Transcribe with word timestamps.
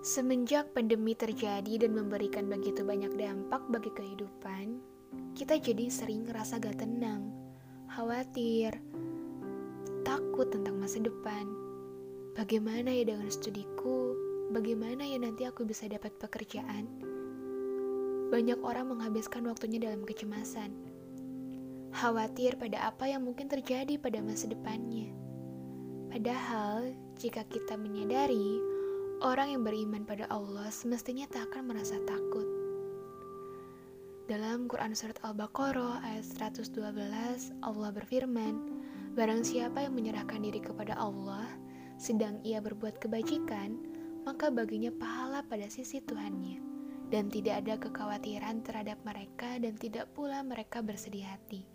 Semenjak 0.00 0.72
pandemi 0.72 1.12
terjadi 1.12 1.84
dan 1.84 1.92
memberikan 1.92 2.48
begitu 2.48 2.80
banyak 2.80 3.20
dampak 3.20 3.60
bagi 3.68 3.92
kehidupan, 3.92 4.80
kita 5.36 5.60
jadi 5.60 5.92
sering 5.92 6.24
ngerasa 6.24 6.56
gak 6.56 6.80
tenang, 6.80 7.28
khawatir, 7.84 8.80
takut 10.00 10.48
tentang 10.48 10.80
masa 10.80 11.04
depan. 11.04 11.44
Bagaimana 12.32 12.96
ya 12.96 13.12
dengan 13.12 13.28
studiku? 13.28 14.16
Bagaimana 14.48 15.04
ya 15.04 15.20
nanti 15.20 15.44
aku 15.44 15.68
bisa 15.68 15.84
dapat 15.84 16.16
pekerjaan? 16.16 16.88
Banyak 18.32 18.56
orang 18.64 18.96
menghabiskan 18.96 19.44
waktunya 19.52 19.84
dalam 19.84 20.08
kecemasan. 20.08 20.72
Khawatir 21.92 22.56
pada 22.56 22.88
apa 22.88 23.04
yang 23.04 23.28
mungkin 23.28 23.52
terjadi 23.52 24.00
pada 24.00 24.24
masa 24.24 24.48
depannya. 24.48 25.12
Padahal, 26.08 26.96
jika 27.20 27.44
kita 27.44 27.76
menyadari 27.76 28.79
Orang 29.20 29.52
yang 29.52 29.68
beriman 29.68 30.08
pada 30.08 30.24
Allah 30.32 30.72
semestinya 30.72 31.28
tak 31.28 31.52
akan 31.52 31.68
merasa 31.68 32.00
takut. 32.08 32.48
Dalam 34.24 34.64
Quran 34.64 34.96
Surat 34.96 35.20
Al-Baqarah 35.20 36.00
ayat 36.00 36.24
112, 36.24 36.72
Allah 37.60 37.90
berfirman, 37.92 38.80
Barang 39.12 39.44
siapa 39.44 39.84
yang 39.84 39.92
menyerahkan 39.92 40.40
diri 40.40 40.64
kepada 40.64 40.96
Allah, 40.96 41.44
sedang 42.00 42.40
ia 42.48 42.64
berbuat 42.64 42.96
kebajikan, 42.96 43.76
maka 44.24 44.48
baginya 44.48 44.88
pahala 44.88 45.44
pada 45.44 45.68
sisi 45.68 46.00
Tuhannya, 46.00 46.56
dan 47.12 47.28
tidak 47.28 47.60
ada 47.60 47.76
kekhawatiran 47.76 48.64
terhadap 48.64 48.96
mereka 49.04 49.60
dan 49.60 49.76
tidak 49.76 50.08
pula 50.16 50.40
mereka 50.40 50.80
bersedih 50.80 51.28
hati. 51.28 51.68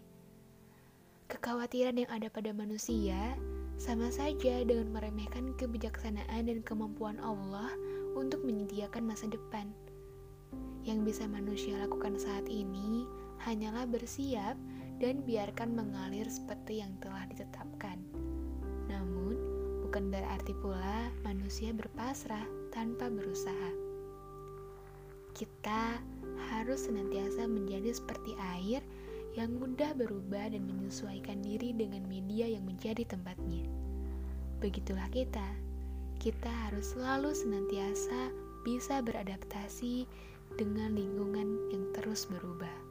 Kekhawatiran 1.30 1.94
yang 1.94 2.10
ada 2.10 2.26
pada 2.26 2.50
manusia 2.58 3.38
sama 3.76 4.08
saja 4.08 4.64
dengan 4.64 4.92
meremehkan 4.96 5.52
kebijaksanaan 5.60 6.48
dan 6.48 6.60
kemampuan 6.64 7.20
Allah 7.20 7.70
untuk 8.16 8.42
menyediakan 8.48 9.04
masa 9.04 9.28
depan. 9.28 9.68
Yang 10.88 11.00
bisa 11.12 11.24
manusia 11.28 11.76
lakukan 11.82 12.16
saat 12.16 12.48
ini 12.48 13.04
hanyalah 13.44 13.84
bersiap 13.90 14.56
dan 15.04 15.20
biarkan 15.28 15.76
mengalir 15.76 16.24
seperti 16.32 16.80
yang 16.80 16.96
telah 17.04 17.28
ditetapkan. 17.28 18.00
Namun, 18.88 19.36
bukan 19.84 20.08
berarti 20.08 20.56
pula 20.64 21.12
manusia 21.28 21.76
berpasrah 21.76 22.48
tanpa 22.72 23.12
berusaha. 23.12 23.72
Kita 25.36 26.00
harus 26.54 26.88
senantiasa 26.88 27.44
menjadi 27.44 27.92
seperti 27.92 28.40
air 28.56 28.80
yang 29.36 29.60
mudah 29.60 29.92
berubah 29.96 30.52
dan 30.56 30.64
menyesuaikan 30.64 31.44
diri 31.44 31.76
dengan 31.76 32.08
media 32.08 32.48
yang 32.48 32.64
menjadi 32.64 33.04
tempatnya. 33.04 33.68
Begitulah 34.64 35.12
kita. 35.12 35.44
Kita 36.16 36.50
harus 36.68 36.96
selalu 36.96 37.36
senantiasa 37.36 38.32
bisa 38.64 39.04
beradaptasi 39.04 40.08
dengan 40.56 40.96
lingkungan 40.96 41.70
yang 41.70 41.86
terus 41.92 42.24
berubah. 42.32 42.85